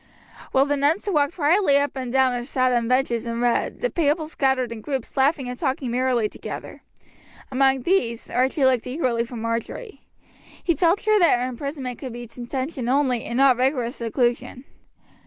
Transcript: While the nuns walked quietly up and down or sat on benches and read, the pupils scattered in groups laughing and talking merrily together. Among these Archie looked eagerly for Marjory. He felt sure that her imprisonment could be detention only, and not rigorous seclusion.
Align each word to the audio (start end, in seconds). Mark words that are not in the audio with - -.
While 0.51 0.65
the 0.65 0.77
nuns 0.77 1.07
walked 1.07 1.35
quietly 1.35 1.77
up 1.77 1.91
and 1.95 2.11
down 2.11 2.33
or 2.33 2.43
sat 2.43 2.71
on 2.73 2.87
benches 2.87 3.27
and 3.27 3.39
read, 3.39 3.81
the 3.81 3.91
pupils 3.91 4.31
scattered 4.31 4.71
in 4.71 4.81
groups 4.81 5.15
laughing 5.15 5.47
and 5.47 5.59
talking 5.59 5.91
merrily 5.91 6.27
together. 6.27 6.81
Among 7.51 7.83
these 7.83 8.27
Archie 8.27 8.65
looked 8.65 8.87
eagerly 8.87 9.23
for 9.25 9.35
Marjory. 9.35 10.01
He 10.63 10.73
felt 10.75 11.01
sure 11.01 11.19
that 11.19 11.37
her 11.37 11.47
imprisonment 11.47 11.99
could 11.99 12.13
be 12.13 12.25
detention 12.25 12.89
only, 12.89 13.23
and 13.25 13.37
not 13.37 13.57
rigorous 13.57 13.97
seclusion. 13.97 14.63